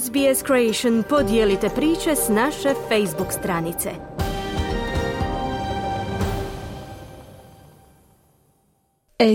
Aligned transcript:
SBS 0.00 0.44
Creation 0.46 1.02
podijelite 1.08 1.68
priče 1.68 2.16
s 2.16 2.28
naše 2.28 2.74
Facebook 2.88 3.32
stranice. 3.32 3.90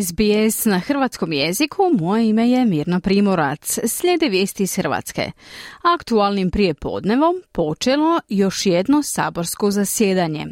SBS 0.01 0.65
na 0.65 0.79
hrvatskom 0.79 1.33
jeziku, 1.33 1.83
moje 1.99 2.29
ime 2.29 2.49
je 2.49 2.65
Mirna 2.65 2.99
Primorac. 2.99 3.79
Slijede 3.87 4.29
vijesti 4.29 4.63
iz 4.63 4.75
Hrvatske. 4.75 5.31
Aktualnim 5.81 6.51
prijepodnevom 6.51 7.35
počelo 7.51 8.19
još 8.29 8.65
jedno 8.65 9.03
saborsko 9.03 9.71
zasjedanje. 9.71 10.45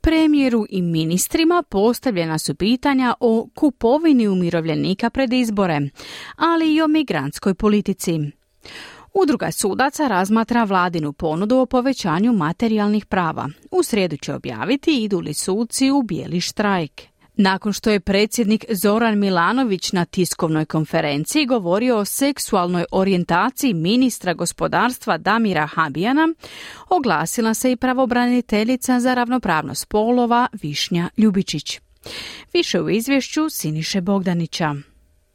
Premijeru 0.00 0.66
i 0.68 0.82
ministrima 0.82 1.62
postavljena 1.68 2.38
su 2.38 2.54
pitanja 2.54 3.14
o 3.20 3.48
kupovini 3.54 4.28
umirovljenika 4.28 5.10
pred 5.10 5.32
izbore, 5.32 5.80
ali 6.36 6.74
i 6.74 6.82
o 6.82 6.88
migrantskoj 6.88 7.54
politici. 7.54 8.20
Udruga 9.14 9.52
sudaca 9.52 10.08
razmatra 10.08 10.64
vladinu 10.64 11.12
ponudu 11.12 11.56
o 11.56 11.66
povećanju 11.66 12.32
materijalnih 12.32 13.06
prava. 13.06 13.48
U 13.70 13.82
srijedu 13.82 14.16
će 14.16 14.34
objaviti 14.34 15.04
idu 15.04 15.20
li 15.20 15.34
suci 15.34 15.90
u 15.90 16.02
bijeli 16.02 16.40
štrajk. 16.40 17.00
Nakon 17.36 17.72
što 17.72 17.90
je 17.90 18.00
predsjednik 18.00 18.64
Zoran 18.68 19.18
Milanović 19.18 19.92
na 19.92 20.04
tiskovnoj 20.04 20.64
konferenciji 20.64 21.46
govorio 21.46 21.96
o 21.96 22.04
seksualnoj 22.04 22.84
orijentaciji 22.92 23.74
ministra 23.74 24.34
gospodarstva 24.34 25.18
Damira 25.18 25.66
Habijana, 25.66 26.28
oglasila 26.88 27.54
se 27.54 27.72
i 27.72 27.76
pravobraniteljica 27.76 29.00
za 29.00 29.14
ravnopravnost 29.14 29.82
spolova 29.82 30.48
Višnja 30.62 31.08
Ljubičić. 31.16 31.80
Više 32.52 32.80
u 32.80 32.90
izvješću 32.90 33.50
Siniše 33.50 34.00
Bogdanića. 34.00 34.74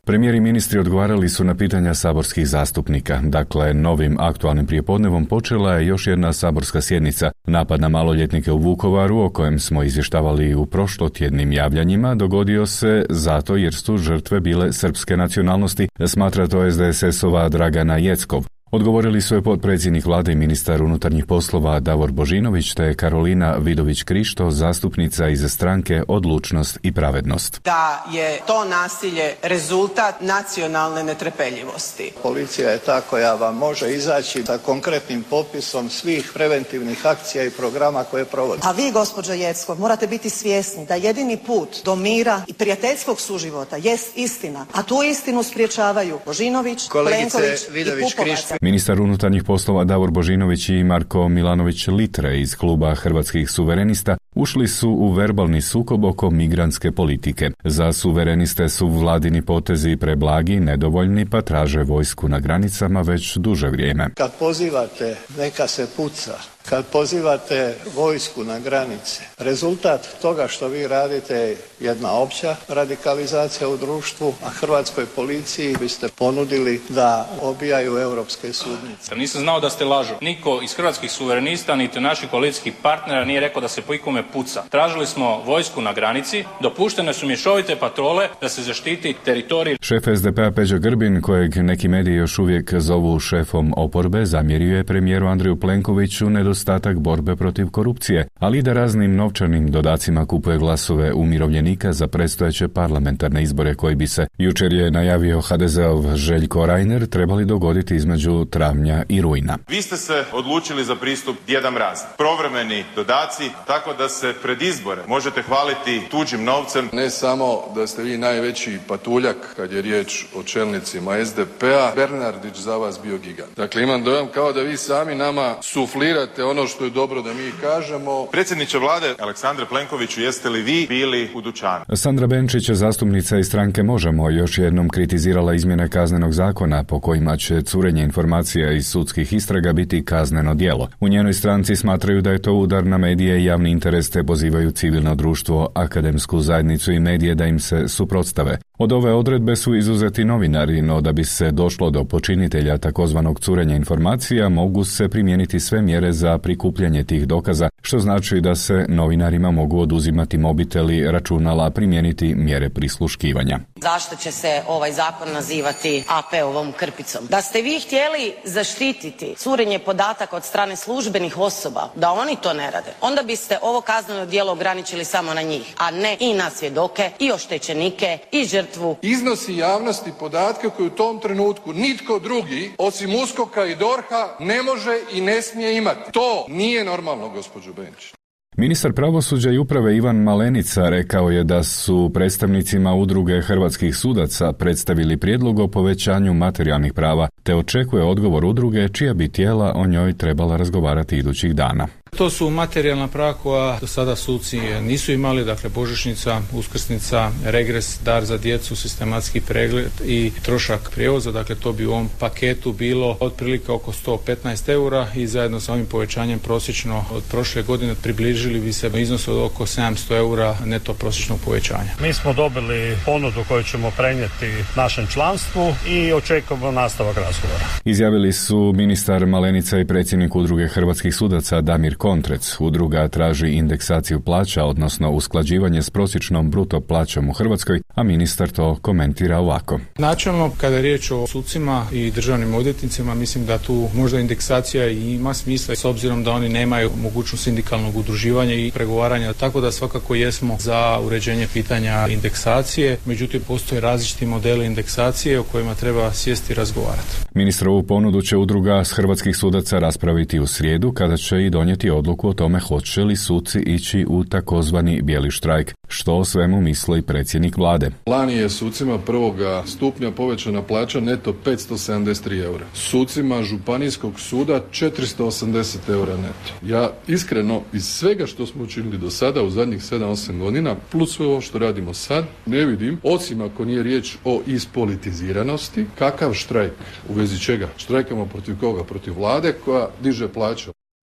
Premijer 0.06 0.36
i 0.36 0.40
ministri 0.40 0.80
odgovarali 0.80 1.30
su 1.30 1.44
na 1.44 1.56
pitanja 1.56 1.94
saborskih 1.94 2.48
zastupnika. 2.48 3.22
Dakle, 3.24 3.74
novim 3.74 4.18
aktualnim 4.20 4.66
prijepodnevom 4.66 5.26
počela 5.26 5.74
je 5.74 5.88
još 5.88 6.08
jedna 6.08 6.34
saborska 6.34 6.82
sjednica. 6.82 7.32
Napad 7.48 7.82
na 7.82 7.90
maloljetnike 7.90 8.52
u 8.52 8.58
Vukovaru, 8.58 9.20
o 9.20 9.30
kojem 9.30 9.60
smo 9.60 9.84
izvještavali 9.84 10.56
u 10.56 10.66
prošlotjednim 10.66 11.52
javljanjima, 11.52 12.16
dogodio 12.16 12.66
se 12.66 13.06
zato 13.10 13.56
jer 13.56 13.74
su 13.74 13.98
žrtve 13.98 14.40
bile 14.40 14.74
srpske 14.74 15.18
nacionalnosti, 15.18 15.88
smatra 16.08 16.48
to 16.48 16.72
SDSS-ova 16.72 17.50
Dragana 17.50 17.98
Jeckov. 17.98 18.46
Odgovorili 18.76 19.22
su 19.22 19.36
je 19.36 19.42
potpredsjednik 19.42 20.06
vlade 20.06 20.32
i 20.32 20.36
ministar 20.36 20.84
unutarnjih 20.84 21.26
poslova 21.26 21.80
Davor 21.80 22.12
Božinović 22.12 22.74
te 22.74 22.94
Karolina 22.94 23.58
Vidović-Krišto, 23.60 24.52
zastupnica 24.52 25.30
iz 25.30 25.46
stranke 25.48 26.04
Odlučnost 26.08 26.80
i 26.84 26.92
pravednost. 26.92 27.62
Da 27.64 28.06
je 28.12 28.40
to 28.48 28.66
nasilje 28.66 29.34
rezultat 29.44 30.22
nacionalne 30.22 31.04
netrepeljivosti. 31.04 32.12
Policija 32.24 32.70
je 32.70 32.78
ta 32.78 33.02
koja 33.02 33.34
vam 33.34 33.58
može 33.58 33.94
izaći 33.94 34.44
sa 34.46 34.58
konkretnim 34.58 35.24
popisom 35.30 35.90
svih 35.90 36.32
preventivnih 36.34 37.06
akcija 37.06 37.44
i 37.44 37.50
programa 37.50 38.04
koje 38.04 38.26
provodi. 38.26 38.62
A 38.64 38.72
vi, 38.72 38.92
gospođo 38.92 39.34
Jeckov, 39.34 39.80
morate 39.80 40.08
biti 40.08 40.30
svjesni 40.30 40.86
da 40.86 40.96
jedini 40.96 41.38
put 41.38 41.70
do 41.86 41.96
mira 41.96 42.42
i 42.48 42.54
prijateljskog 42.54 43.22
suživota 43.22 43.76
jest 43.76 44.18
istina, 44.18 44.66
a 44.74 44.84
tu 44.84 45.04
istinu 45.04 45.44
spriječavaju 45.44 46.20
Božinović, 46.26 46.90
Plenković 46.90 47.62
i 47.76 48.02
Pupovac. 48.02 48.62
Ministar 48.66 49.02
unutarnjih 49.02 49.44
poslova 49.44 49.84
Davor 49.84 50.12
Božinović 50.12 50.70
i 50.70 50.84
Marko 50.84 51.30
Milanović 51.30 51.88
Litre 51.88 52.42
iz 52.42 52.56
kluba 52.56 52.96
Hrvatskih 52.96 53.50
suverenista 53.50 54.18
ušli 54.36 54.68
su 54.68 54.90
u 54.90 55.12
verbalni 55.12 55.62
sukob 55.62 56.06
oko 56.06 56.30
migrantske 56.30 56.92
politike. 56.92 57.52
Za 57.64 57.94
suvereniste 57.94 58.70
su 58.70 58.88
vladini 58.88 59.42
potezi 59.42 59.96
preblagi, 59.96 60.60
nedovoljni, 60.60 61.26
pa 61.26 61.42
traže 61.42 61.84
vojsku 61.84 62.30
na 62.30 62.40
granicama 62.40 63.02
već 63.02 63.38
duže 63.38 63.68
vrijeme. 63.68 64.10
Kad 64.18 64.32
pozivate 64.40 65.16
neka 65.38 65.68
se 65.68 65.88
puca, 65.98 66.34
kad 66.70 66.86
pozivate 66.86 67.76
vojsku 67.96 68.44
na 68.44 68.60
granice, 68.60 69.24
rezultat 69.38 70.08
toga 70.22 70.48
što 70.48 70.68
vi 70.68 70.88
radite 70.88 71.34
je 71.36 71.58
jedna 71.80 72.12
opća 72.12 72.56
radikalizacija 72.68 73.70
u 73.70 73.78
društvu, 73.78 74.34
a 74.46 74.50
hrvatskoj 74.50 75.06
policiji 75.16 75.76
biste 75.80 76.08
ponudili 76.18 76.82
da 76.90 77.30
obijaju 77.42 77.98
europske 77.98 78.54
sudnice. 78.54 79.16
Nisam 79.16 79.42
znao 79.42 79.60
da 79.60 79.70
ste 79.70 79.86
lažu. 79.86 80.14
Niko 80.22 80.60
iz 80.64 80.74
hrvatskih 80.74 81.12
suverenista, 81.12 81.76
niti 81.76 82.00
naših 82.00 82.30
koalicijskih 82.30 82.74
partnera 82.82 83.26
nije 83.26 83.40
rekao 83.40 83.62
da 83.62 83.68
se 83.68 83.82
po 83.82 83.94
ikome 83.94 84.24
puca. 84.34 84.64
Tražili 84.70 85.08
smo 85.08 85.44
vojsku 85.46 85.82
na 85.82 85.94
granici, 85.94 86.44
dopuštene 86.62 87.14
su 87.14 87.28
mješovite 87.28 87.76
patrole 87.76 88.28
da 88.42 88.50
se 88.50 88.64
zaštiti 88.64 89.16
teritorij. 89.26 89.78
Šef 89.82 90.04
SDP-a 90.16 90.52
Peđa 90.52 90.78
Grbin, 90.78 91.22
kojeg 91.22 91.56
neki 91.58 91.88
mediji 91.88 92.16
još 92.16 92.40
uvijek 92.40 92.74
zovu 92.78 93.20
šefom 93.20 93.74
oporbe, 93.78 94.26
zamjerio 94.26 94.78
je 94.78 94.84
premijeru 94.84 95.28
Andriju 95.28 95.60
Plenkoviću 95.60 96.30
nedostatak 96.56 97.00
borbe 97.00 97.36
protiv 97.36 97.70
korupcije, 97.70 98.28
ali 98.40 98.58
i 98.58 98.62
da 98.62 98.74
raznim 98.74 99.16
novčanim 99.16 99.72
dodacima 99.72 100.26
kupuje 100.26 100.58
glasove 100.58 101.14
umirovljenika 101.14 101.94
za 101.94 102.08
predstojeće 102.08 102.68
parlamentarne 102.68 103.44
izbore 103.44 103.76
koji 103.76 103.96
bi 103.96 104.08
se, 104.08 104.28
jučer 104.38 104.74
je 104.74 104.92
najavio 104.92 105.42
HDZ-ov 105.42 106.16
Željko 106.16 106.66
Reiner, 106.66 107.08
trebali 107.08 107.46
dogoditi 107.46 107.96
između 107.96 108.46
travnja 108.46 109.04
i 109.10 109.22
rujna. 109.22 109.58
Vi 109.68 109.82
ste 109.82 109.98
se 109.98 110.24
odlučili 110.34 110.84
za 110.84 110.96
pristup 110.96 111.36
Djeda 111.48 111.72
Mraz. 111.72 112.00
Provremeni 112.18 112.84
dodaci, 112.96 113.50
tako 113.68 113.94
da 113.94 114.10
se 114.10 114.34
pred 114.42 114.62
izbore 114.62 115.02
možete 115.08 115.42
hvaliti 115.42 116.02
tuđim 116.12 116.44
novcem. 116.44 116.90
Ne 116.94 117.10
samo 117.10 117.60
da 117.76 117.88
ste 117.88 118.04
vi 118.04 118.18
najveći 118.18 118.80
patuljak 118.88 119.36
kad 119.56 119.72
je 119.72 119.82
riječ 119.82 120.26
o 120.36 120.44
čelnicima 120.44 121.26
SDP-a, 121.26 121.92
Bernardić 121.96 122.58
za 122.58 122.78
vas 122.78 123.00
bio 123.04 123.18
gigant. 123.18 123.56
Dakle, 123.58 123.84
imam 123.84 124.04
dojam 124.04 124.28
kao 124.34 124.54
da 124.54 124.62
vi 124.62 124.78
sami 124.78 125.16
nama 125.16 125.56
suflirate 125.62 126.45
ono 126.46 126.68
što 126.68 126.84
je 126.84 126.90
dobro 126.90 127.22
da 127.22 127.34
mi 127.34 127.52
kažemo. 127.62 128.26
Predsjedniče 128.32 128.78
vlade 128.78 129.16
Aleksandre 129.20 129.66
Plenkoviću, 129.66 130.22
jeste 130.22 130.50
li 130.50 130.62
vi 130.62 130.86
bili 130.90 131.30
u 131.36 131.42
dućanu? 131.42 131.86
Sandra 131.94 132.28
Benčić, 132.28 132.70
zastupnica 132.70 133.38
iz 133.38 133.48
stranke 133.48 133.84
Možemo, 133.84 134.30
još 134.30 134.58
jednom 134.58 134.90
kritizirala 134.90 135.54
izmjene 135.54 135.90
kaznenog 135.90 136.34
zakona 136.34 136.84
po 136.84 137.00
kojima 137.00 137.38
će 137.38 137.62
curenje 137.62 138.04
informacija 138.04 138.72
iz 138.72 138.88
sudskih 138.88 139.34
istraga 139.34 139.74
biti 139.74 140.06
kazneno 140.06 140.56
djelo. 140.56 140.90
U 141.00 141.08
njenoj 141.08 141.34
stranci 141.34 141.76
smatraju 141.76 142.22
da 142.22 142.32
je 142.32 142.42
to 142.42 142.54
udar 142.54 142.86
na 142.86 142.98
medije 142.98 143.42
i 143.42 143.46
javni 143.46 143.72
interes 143.72 144.10
te 144.10 144.24
pozivaju 144.24 144.72
civilno 144.72 145.16
društvo, 145.16 145.72
akademsku 145.76 146.40
zajednicu 146.40 146.92
i 146.92 147.00
medije 147.00 147.36
da 147.36 147.46
im 147.46 147.60
se 147.60 147.88
suprotstave. 147.88 148.58
Od 148.78 148.92
ove 148.92 149.14
odredbe 149.14 149.56
su 149.56 149.76
izuzeti 149.76 150.26
novinari, 150.26 150.82
no 150.82 151.02
da 151.02 151.12
bi 151.12 151.24
se 151.24 151.52
došlo 151.52 151.90
do 151.90 152.04
počinitelja 152.04 152.78
takozvanog 152.78 153.40
curenja 153.40 153.76
informacija, 153.76 154.50
mogu 154.50 154.84
se 154.84 155.10
primijeniti 155.10 155.60
sve 155.60 155.82
mjere 155.82 156.12
za 156.12 156.38
prikupljanje 156.38 157.04
tih 157.04 157.28
dokaza, 157.28 157.70
što 157.86 158.00
znači 158.00 158.42
da 158.42 158.56
se 158.56 158.86
novinarima 158.90 159.52
mogu 159.52 159.80
oduzimati 159.80 160.38
mobiteli, 160.38 161.12
računala, 161.12 161.70
primijeniti 161.70 162.36
mjere 162.36 162.70
prisluškivanja. 162.70 163.60
Zašto 163.76 164.16
će 164.16 164.32
se 164.32 164.62
ovaj 164.68 164.92
zakon 164.92 165.34
nazivati 165.34 166.04
AP-ovom 166.08 166.72
krpicom? 166.72 167.28
Da 167.30 167.42
ste 167.42 167.62
vi 167.62 167.80
htjeli 167.80 168.34
zaštititi 168.44 169.36
curenje 169.38 169.80
podataka 169.80 170.36
od 170.36 170.44
strane 170.44 170.76
službenih 170.76 171.38
osoba, 171.38 171.90
da 171.96 172.12
oni 172.12 172.36
to 172.42 172.54
ne 172.54 172.72
rade, 172.72 172.94
onda 173.02 173.24
biste 173.24 173.58
ovo 173.62 173.82
kazneno 173.82 174.26
djelo 174.26 174.52
ograničili 174.52 175.06
samo 175.06 175.34
na 175.34 175.42
njih, 175.42 175.74
a 175.78 175.92
ne 175.92 176.18
i 176.20 176.34
na 176.34 176.50
svjedoke, 176.50 177.12
i 177.20 177.32
oštećenike, 177.32 178.18
i 178.32 178.46
žrtvu. 178.46 178.96
Iznosi 179.02 179.58
javnosti 179.58 180.12
podatke 180.20 180.70
koje 180.78 180.88
u 180.88 180.96
tom 180.96 181.20
trenutku 181.20 181.74
nitko 181.74 182.20
drugi, 182.20 182.72
osim 182.78 183.16
Uskoka 183.16 183.66
i 183.66 183.76
Dorha, 183.76 184.36
ne 184.40 184.64
može 184.64 185.00
i 185.14 185.22
ne 185.22 185.42
smije 185.42 185.78
imati. 185.78 186.12
To 186.12 186.46
nije 186.50 186.84
normalno, 186.84 187.30
gospođo 187.30 187.75
Benčić. 187.78 188.14
Ministar 188.58 188.94
pravosuđa 188.94 189.52
i 189.52 189.58
uprave 189.58 189.98
Ivan 189.98 190.16
Malenica 190.16 190.90
rekao 190.90 191.30
je 191.30 191.44
da 191.44 191.64
su 191.64 192.12
predstavnicima 192.14 192.94
udruge 192.94 193.42
hrvatskih 193.42 193.96
sudaca 193.96 194.54
predstavili 194.54 195.18
prijedlog 195.18 195.60
o 195.60 195.68
povećanju 195.68 196.34
materijalnih 196.34 196.94
prava, 196.94 197.28
te 197.44 197.56
očekuje 197.56 198.04
odgovor 198.04 198.46
udruge 198.46 198.90
čija 198.90 199.14
bi 199.14 199.30
tijela 199.30 199.74
o 199.76 199.88
njoj 199.88 200.14
trebala 200.14 200.58
razgovarati 200.58 201.18
idućih 201.18 201.56
dana. 201.56 201.88
To 202.18 202.30
su 202.30 202.50
materijalna 202.50 203.08
prava 203.08 203.34
koja 203.34 203.78
do 203.82 203.88
sada 203.88 204.16
suci 204.16 204.60
nisu 204.82 205.12
imali, 205.12 205.46
dakle 205.46 205.70
božićnica, 205.70 206.42
uskrsnica, 206.54 207.32
regres, 207.46 208.00
dar 208.06 208.26
za 208.26 208.38
djecu, 208.38 208.76
sistematski 208.76 209.42
pregled 209.42 209.92
i 210.06 210.32
trošak 210.42 210.90
prijevoza, 210.92 211.32
dakle 211.32 211.56
to 211.56 211.74
bi 211.74 211.86
u 211.86 211.92
ovom 211.92 212.10
paketu 212.20 212.74
bilo 212.74 213.18
otprilike 213.20 213.72
oko 213.72 213.92
115 213.92 214.70
eura 214.70 215.08
i 215.16 215.28
zajedno 215.28 215.60
sa 215.60 215.74
ovim 215.74 215.86
povećanjem 215.86 216.40
prosječno 216.40 217.06
od 217.12 217.24
prošle 217.32 217.64
godine 217.64 217.96
približili 218.04 218.60
bi 218.60 218.74
se 218.74 218.92
iznos 218.96 219.28
od 219.28 219.38
oko 219.38 219.66
700 219.66 220.18
eura 220.18 220.58
neto 220.66 220.94
prosječnog 220.94 221.40
povećanja. 221.46 221.90
Mi 222.02 222.14
smo 222.14 222.34
dobili 222.34 222.98
ponudu 223.06 223.44
koju 223.48 223.64
ćemo 223.64 223.92
prenijeti 223.98 224.52
našem 224.76 225.08
članstvu 225.08 225.74
i 225.88 226.14
očekujemo 226.14 226.72
nastavak 226.72 227.18
razgovora. 227.18 227.66
Izjavili 227.86 228.34
su 228.34 228.74
ministar 228.76 229.26
Malenica 229.26 229.80
i 229.80 229.86
predsjednik 229.86 230.36
udruge 230.36 230.68
hrvatskih 230.68 231.16
sudaca 231.16 231.62
Damir 231.62 231.98
Kontrec. 232.06 232.56
Udruga 232.60 233.08
traži 233.08 233.48
indeksaciju 233.48 234.20
plaća, 234.20 234.64
odnosno 234.64 235.12
usklađivanje 235.12 235.82
s 235.82 235.90
prosječnom 235.90 236.52
bruto 236.52 236.82
plaćom 236.82 237.30
u 237.30 237.34
Hrvatskoj, 237.34 237.82
a 237.96 238.04
ministar 238.04 238.50
to 238.50 238.78
komentira 238.82 239.40
ovako. 239.40 239.80
Načelno, 239.98 240.52
kada 240.58 240.76
je 240.76 240.82
riječ 240.82 241.12
o 241.12 241.28
sucima 241.28 241.86
i 241.92 242.12
državnim 242.12 242.54
odvjetnicima, 242.54 243.16
mislim 243.16 243.46
da 243.46 243.58
tu 243.58 243.88
možda 243.96 244.20
indeksacija 244.20 244.88
ima 244.90 245.34
smisla 245.34 245.76
s 245.76 245.86
obzirom 245.86 246.24
da 246.24 246.32
oni 246.32 246.50
nemaju 246.50 246.90
mogućnost 247.04 247.44
sindikalnog 247.44 247.98
udruživanja 247.98 248.54
i 248.54 248.72
pregovaranja, 248.72 249.34
tako 249.34 249.62
da 249.62 249.72
svakako 249.72 250.16
jesmo 250.16 250.58
za 250.60 251.00
uređenje 251.06 251.48
pitanja 251.54 252.08
indeksacije, 252.08 252.98
međutim 253.06 253.42
postoje 253.48 253.82
različiti 253.82 254.26
modeli 254.26 254.66
indeksacije 254.66 255.40
o 255.40 255.44
kojima 255.44 255.76
treba 255.76 256.14
sjesti 256.14 256.54
i 256.54 256.56
razgovarati. 256.56 257.16
Ministrovu 257.34 257.84
ponudu 257.84 258.22
će 258.22 258.38
udruga 258.38 258.84
s 258.84 258.92
hrvatskih 258.92 259.38
sudaca 259.38 259.80
raspraviti 259.80 260.40
u 260.40 260.48
srijedu 260.48 260.92
kada 260.92 261.18
će 261.18 261.46
i 261.46 261.50
donijeti 261.50 261.95
odluku 261.98 262.30
o 262.30 262.34
tome 262.34 262.60
hoće 262.60 263.02
li 263.02 263.16
suci 263.16 263.60
ići 263.60 264.06
u 264.10 264.24
takozvani 264.24 265.02
bijeli 265.02 265.32
štrajk, 265.32 265.74
što 265.88 266.18
o 266.18 266.26
svemu 266.26 266.62
misli 266.62 267.02
predsjednik 267.02 267.58
vlade. 267.58 267.92
Lani 268.08 268.34
je 268.34 268.50
sucima 268.50 268.98
prvoga 268.98 269.64
stupnja 269.66 270.12
povećana 270.12 270.62
plaća 270.62 271.00
neto 271.00 271.34
573 271.46 272.44
eura. 272.44 272.66
Sucima 272.74 273.44
županijskog 273.44 274.20
suda 274.20 274.62
480 274.72 275.78
eura 275.90 276.18
neto. 276.18 276.54
Ja 276.66 276.92
iskreno 277.08 277.62
iz 277.74 277.86
svega 277.86 278.26
što 278.26 278.46
smo 278.46 278.64
učinili 278.64 278.98
do 278.98 279.10
sada 279.10 279.44
u 279.44 279.50
zadnjih 279.50 279.82
7-8 279.82 280.40
godina, 280.40 280.76
plus 280.92 281.16
sve 281.16 281.26
ovo 281.26 281.42
što 281.42 281.60
radimo 281.60 281.94
sad, 281.94 282.26
ne 282.46 282.66
vidim, 282.66 283.00
osim 283.04 283.42
ako 283.42 283.66
nije 283.66 283.84
riječ 283.84 284.16
o 284.24 284.42
ispolitiziranosti, 284.48 285.86
kakav 285.98 286.34
štrajk, 286.34 286.72
u 287.10 287.14
vezi 287.14 287.40
čega? 287.40 287.70
Štrajkamo 287.78 288.26
protiv 288.26 288.60
koga? 288.60 288.84
Protiv 288.84 289.18
vlade 289.18 289.54
koja 289.66 289.88
diže 290.04 290.28
plaću. 290.28 290.72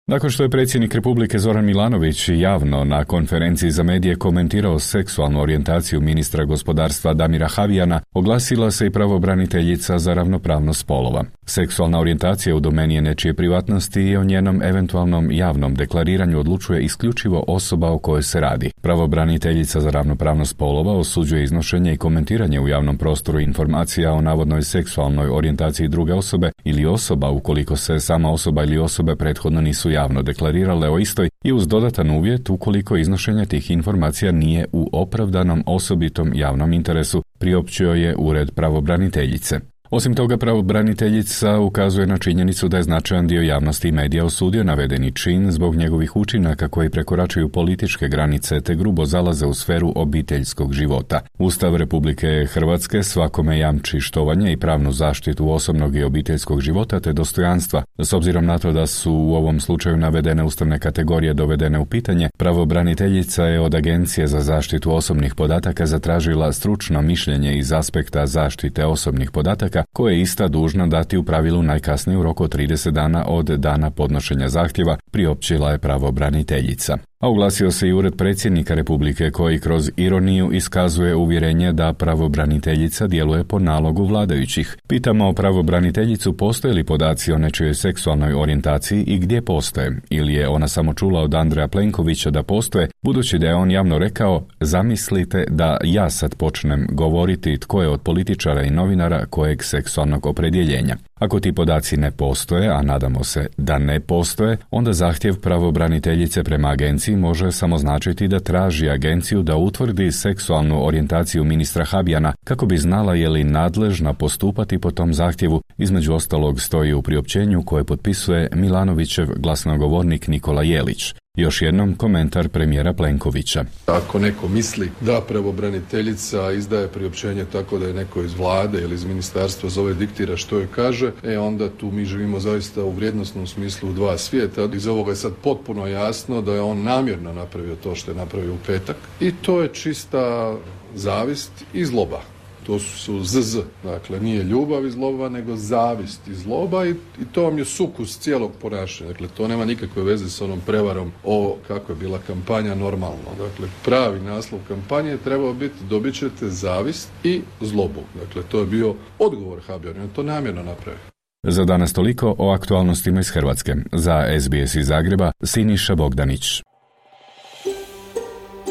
Nakon 0.09 0.31
što 0.31 0.43
je 0.43 0.51
predsjednik 0.51 0.95
Republike 0.95 1.39
Zoran 1.39 1.65
Milanović 1.65 2.29
javno 2.29 2.85
na 2.85 3.05
konferenciji 3.05 3.71
za 3.71 3.83
medije 3.83 4.17
komentirao 4.17 4.79
seksualnu 4.79 5.41
orijentaciju 5.41 6.01
ministra 6.01 6.45
gospodarstva 6.45 7.15
Damira 7.15 7.49
Havijana, 7.49 8.01
oglasila 8.15 8.71
se 8.71 8.87
i 8.87 8.91
pravobraniteljica 8.91 9.99
za 9.99 10.15
ravnopravnost 10.15 10.81
spolova. 10.81 11.25
Seksualna 11.47 12.01
orijentacija 12.01 12.57
u 12.57 12.61
domeni 12.61 12.95
je 12.95 13.03
nečije 13.03 13.35
privatnosti 13.35 14.03
i 14.03 14.17
o 14.17 14.25
njenom 14.25 14.63
eventualnom 14.63 15.31
javnom 15.31 15.75
deklariranju 15.75 16.41
odlučuje 16.41 16.85
isključivo 16.85 17.45
osoba 17.49 17.91
o 17.91 17.99
kojoj 17.99 18.23
se 18.23 18.41
radi. 18.41 18.71
Pravobraniteljica 18.83 19.81
za 19.81 19.91
ravnopravnost 19.91 20.51
spolova 20.51 20.93
osuđuje 20.93 21.45
iznošenje 21.45 21.93
i 21.93 21.97
komentiranje 21.97 22.61
u 22.61 22.69
javnom 22.69 22.99
prostoru 22.99 23.41
informacija 23.41 24.13
o 24.13 24.21
navodnoj 24.21 24.63
seksualnoj 24.63 25.29
orijentaciji 25.29 25.89
druge 25.89 26.15
osobe 26.15 26.51
ili 26.65 26.87
osoba 26.87 27.31
ukoliko 27.31 27.77
se 27.77 28.01
sama 28.01 28.33
osoba 28.33 28.65
ili 28.65 28.79
osobe 28.79 29.17
prethodno 29.17 29.61
nisu 29.61 29.96
javno 29.97 30.23
deklarirale 30.23 30.89
o 30.91 30.99
istoj 30.99 31.29
i 31.45 31.53
uz 31.53 31.69
dodatan 31.69 32.11
uvjet 32.11 32.51
ukoliko 32.51 32.97
iznošenje 32.97 33.47
tih 33.47 33.71
informacija 33.71 34.33
nije 34.33 34.67
u 34.73 34.89
opravdanom 34.93 35.63
osobitom 35.67 36.33
javnom 36.35 36.73
interesu, 36.73 37.23
priopćio 37.39 37.93
je 37.93 38.15
ured 38.19 38.51
pravobraniteljice. 38.51 39.61
Osim 39.91 40.15
toga, 40.15 40.37
pravobraniteljica 40.37 41.59
ukazuje 41.59 42.07
na 42.07 42.19
činjenicu 42.19 42.69
da 42.69 42.77
je 42.77 42.83
značajan 42.83 43.27
dio 43.27 43.43
javnosti 43.43 43.89
i 43.89 43.93
medija 43.93 44.25
osudio 44.25 44.65
navedeni 44.65 45.13
čin 45.13 45.51
zbog 45.51 45.77
njegovih 45.77 46.17
učinaka 46.17 46.69
koji 46.69 46.91
prekoračuju 46.91 47.49
političke 47.49 48.09
granice 48.09 48.61
te 48.61 48.75
grubo 48.75 49.05
zalaze 49.05 49.47
u 49.47 49.55
sferu 49.55 49.93
obiteljskog 49.97 50.73
života. 50.73 51.21
Ustav 51.39 51.77
Republike 51.77 52.47
Hrvatske 52.53 53.03
svakome 53.03 53.59
jamči 53.59 54.01
štovanje 54.01 54.53
i 54.53 54.57
pravnu 54.57 54.93
zaštitu 54.93 55.51
osobnog 55.51 55.97
i 55.97 56.03
obiteljskog 56.03 56.61
života 56.61 57.01
te 57.01 57.13
dostojanstva. 57.13 57.83
S 57.99 58.13
obzirom 58.13 58.47
na 58.47 58.59
to 58.59 58.73
da 58.73 58.87
su 58.87 59.13
u 59.13 59.35
ovom 59.35 59.61
slučaju 59.61 59.97
navedene 59.97 60.45
ustavne 60.45 60.79
kategorije 60.79 61.35
dovedene 61.35 61.79
u 61.79 61.87
pitanje, 61.87 62.29
pravobraniteljica 62.39 63.45
je 63.45 63.61
od 63.61 63.75
Agencije 63.75 64.27
za 64.27 64.41
zaštitu 64.41 64.95
osobnih 64.95 65.35
podataka 65.35 65.87
zatražila 65.87 66.53
stručno 66.53 67.03
mišljenje 67.03 67.59
iz 67.59 67.73
aspekta 67.73 68.27
zaštite 68.27 68.85
osobnih 68.85 69.31
podataka 69.31 69.76
koje 69.93 70.15
je 70.15 70.21
ista 70.21 70.49
dužna 70.49 70.87
dati 70.87 71.17
u 71.17 71.25
pravilu 71.25 71.63
najkasnije 71.63 72.19
u 72.19 72.23
roku 72.23 72.45
od 72.45 72.55
30 72.55 72.91
dana 72.91 73.25
od 73.29 73.47
dana 73.47 73.91
podnošenja 73.91 74.49
zahtjeva, 74.49 74.97
priopćila 75.11 75.73
je 75.73 75.79
pravobraniteljica. 75.79 76.99
A 77.19 77.29
uglasio 77.29 77.71
se 77.71 77.89
i 77.89 77.93
ured 77.93 78.17
predsjednika 78.17 78.75
Republike 78.75 79.31
koji 79.31 79.61
kroz 79.61 79.91
ironiju 79.97 80.53
iskazuje 80.53 81.15
uvjerenje 81.15 81.73
da 81.73 81.93
pravobraniteljica 81.93 83.07
djeluje 83.07 83.45
po 83.45 83.59
nalogu 83.59 84.05
vladajućih. 84.05 84.77
Pitamo 84.89 85.33
pravobraniteljicu 85.33 86.37
postoje 86.37 86.75
li 86.75 86.85
podaci 86.85 87.33
o 87.33 87.39
nečijoj 87.39 87.75
seksualnoj 87.75 88.35
orijentaciji 88.35 89.03
i 89.03 89.19
gdje 89.19 89.43
postoje, 89.43 90.01
ili 90.11 90.35
je 90.35 90.49
ona 90.49 90.69
samo 90.69 90.95
čula 90.95 91.21
od 91.21 91.35
Andreja 91.35 91.69
Plenkovića 91.69 92.31
da 92.31 92.43
postoje, 92.43 92.89
budući 93.03 93.39
da 93.39 93.47
je 93.47 93.55
on 93.55 93.71
javno 93.71 93.99
rekao 93.99 94.45
zamislite 94.61 95.47
da 95.51 95.79
ja 95.85 96.11
sad 96.11 96.35
počnem 96.35 96.87
govoriti 96.91 97.59
tko 97.59 97.83
je 97.83 97.89
od 97.89 98.01
političara 98.01 98.63
i 98.63 98.71
novinara 98.71 99.27
kojeg 99.27 99.63
seksualnog 99.63 100.27
opredjeljenja. 100.27 100.97
Ako 101.21 101.41
ti 101.41 101.53
podaci 101.53 101.97
ne 101.97 102.11
postoje, 102.11 102.69
a 102.69 102.83
nadamo 102.83 103.25
se 103.25 103.47
da 103.57 103.79
ne 103.79 104.01
postoje, 104.01 104.57
onda 104.71 104.93
zahtjev 104.93 105.41
pravobraniteljice 105.41 106.43
prema 106.43 106.69
agenciji 106.69 107.17
može 107.17 107.53
samo 107.53 107.79
značiti 107.79 108.29
da 108.29 108.41
traži 108.41 108.91
agenciju 108.91 109.43
da 109.43 109.57
utvrdi 109.57 110.13
seksualnu 110.13 110.87
orijentaciju 110.87 111.45
ministra 111.45 111.85
Habijana 111.85 112.33
kako 112.45 112.67
bi 112.67 112.77
znala 112.77 113.15
je 113.15 113.29
li 113.29 113.45
nadležna 113.45 114.13
postupati 114.13 114.79
po 114.79 114.91
tom 114.91 115.15
zahtjevu, 115.15 115.63
između 115.79 116.15
ostalog 116.15 116.61
stoji 116.61 116.93
u 116.93 117.03
priopćenju 117.03 117.63
koje 117.63 117.85
potpisuje 117.85 118.49
Milanovićev 118.55 119.27
glasnogovornik 119.37 120.29
Nikola 120.29 120.63
Jelić. 120.63 121.15
Još 121.37 121.63
jednom 121.63 121.95
komentar 121.95 122.49
premijera 122.49 122.93
Plenkovića. 122.93 123.65
Ako 123.87 124.19
neko 124.19 124.49
misli 124.49 124.91
da 125.01 125.21
pravobraniteljica 125.21 126.53
izdaje 126.53 126.89
priopćenje 126.89 127.45
tako 127.53 127.79
da 127.79 127.87
je 127.87 127.95
neko 127.95 128.23
iz 128.23 128.35
vlade 128.35 128.83
ili 128.83 128.95
iz 128.95 129.05
ministarstva 129.05 129.71
zove 129.71 129.95
diktira 129.95 130.37
što 130.37 130.59
je 130.59 130.69
kaže, 130.75 131.13
e 131.23 131.39
onda 131.39 131.69
tu 131.69 131.91
mi 131.91 132.05
živimo 132.05 132.41
zaista 132.41 132.85
u 132.85 132.93
vrijednostnom 132.93 133.47
smislu 133.47 133.91
u 133.91 133.93
dva 133.93 134.19
svijeta. 134.19 134.69
Iz 134.75 134.87
ovoga 134.87 135.11
je 135.11 135.17
sad 135.17 135.33
potpuno 135.43 135.87
jasno 135.87 136.43
da 136.43 136.55
je 136.55 136.61
on 136.61 136.83
namjerno 136.83 137.33
napravio 137.33 137.77
to 137.77 137.95
što 137.95 138.11
je 138.11 138.17
napravio 138.17 138.55
u 138.55 138.59
petak 138.67 138.97
i 139.21 139.33
to 139.33 139.63
je 139.63 139.69
čista 139.69 140.57
zavist 140.95 141.53
i 141.73 141.85
zloba 141.85 142.36
to 142.67 142.79
su 142.79 143.25
ZZ, 143.25 143.59
dakle 143.85 144.21
nije 144.21 144.43
ljubav 144.43 144.87
iz 144.87 144.97
lova, 144.97 145.29
nego 145.29 145.57
zavist 145.57 146.29
iz 146.29 146.39
zloba 146.39 146.87
i, 146.87 146.91
i 146.91 147.25
to 147.33 147.43
vam 147.43 147.59
je 147.59 147.65
sukus 147.65 148.19
cijelog 148.19 148.53
ponašanja. 148.63 149.11
Dakle, 149.11 149.29
to 149.29 149.49
nema 149.49 149.65
nikakve 149.65 150.03
veze 150.03 150.31
s 150.31 150.41
onom 150.41 150.61
prevarom 150.67 151.13
o 151.25 151.57
kako 151.69 151.93
je 151.93 151.97
bila 151.97 152.19
kampanja 152.27 152.75
normalno. 152.75 153.31
Dakle, 153.39 153.69
pravi 153.85 154.21
naslov 154.21 154.61
kampanje 154.69 155.11
je 155.11 155.19
trebao 155.19 155.53
biti 155.53 155.85
dobit 155.91 156.15
ćete 156.15 156.49
zavist 156.49 157.09
i 157.25 157.41
zlobu. 157.61 158.01
Dakle, 158.15 158.43
to 158.43 158.61
je 158.61 158.67
bio 158.67 158.95
odgovor 159.19 159.61
Habjan, 159.67 160.01
on 160.01 160.09
to 160.09 160.23
namjerno 160.23 160.63
napravio. 160.63 161.01
Za 161.43 161.65
danas 161.65 161.93
toliko 161.93 162.35
o 162.39 162.51
aktualnostima 162.51 163.21
iz 163.21 163.31
Hrvatske. 163.31 163.75
Za 163.93 164.25
SBS 164.41 164.75
iz 164.75 164.87
Zagreba, 164.87 165.33
Siniša 165.43 165.95
Bogdanić. 165.95 166.63